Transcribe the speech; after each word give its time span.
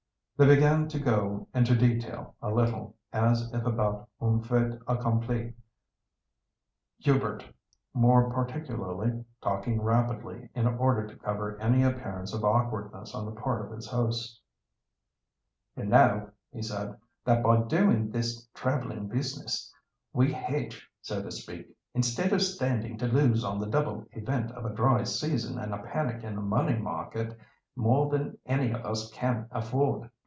They 0.39 0.47
began 0.55 0.87
to 0.87 0.97
go 0.97 1.47
into 1.53 1.75
detail 1.75 2.33
a 2.41 2.49
little, 2.49 2.95
as 3.13 3.51
if 3.53 3.63
about 3.63 4.09
un 4.19 4.41
fait 4.41 4.73
accompli, 4.87 5.53
Hubert, 6.97 7.45
more 7.93 8.31
particularly, 8.33 9.23
talking 9.43 9.79
rapidly, 9.83 10.49
in 10.55 10.65
order 10.65 11.05
to 11.05 11.15
cover 11.17 11.59
any 11.61 11.83
appearance 11.83 12.33
of 12.33 12.43
awkwardness 12.43 13.13
on 13.13 13.25
the 13.25 13.39
part 13.39 13.63
of 13.63 13.69
his 13.71 13.85
hosts. 13.85 14.41
"You 15.75 15.85
know," 15.85 16.31
he 16.51 16.63
said, 16.63 16.97
"that 17.23 17.43
by 17.43 17.61
doing 17.61 18.09
this 18.09 18.47
travelling 18.55 19.09
business, 19.09 19.71
we 20.11 20.33
'hedge,' 20.33 20.89
so 21.03 21.21
to 21.21 21.29
speak, 21.29 21.67
instead 21.93 22.33
of 22.33 22.41
standing 22.41 22.97
to 22.97 23.05
lose 23.05 23.43
on 23.43 23.59
the 23.59 23.67
double 23.69 24.07
event 24.13 24.49
of 24.53 24.65
a 24.65 24.73
dry 24.73 25.03
season 25.03 25.59
and 25.59 25.71
a 25.71 25.83
panic 25.83 26.23
in 26.23 26.33
the 26.35 26.41
money 26.41 26.79
market, 26.79 27.37
more 27.75 28.09
than 28.09 28.39
any 28.47 28.71
of 28.71 28.83
us 28.83 29.11
can 29.11 29.47
afford. 29.51 30.09